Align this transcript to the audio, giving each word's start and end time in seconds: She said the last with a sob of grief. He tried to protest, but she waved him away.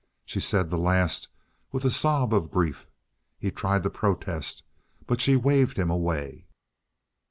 She 0.25 0.39
said 0.39 0.71
the 0.71 0.79
last 0.79 1.27
with 1.71 1.85
a 1.85 1.91
sob 1.91 2.33
of 2.33 2.49
grief. 2.49 2.89
He 3.37 3.51
tried 3.51 3.83
to 3.83 3.91
protest, 3.91 4.63
but 5.05 5.21
she 5.21 5.35
waved 5.35 5.77
him 5.77 5.91
away. 5.91 6.47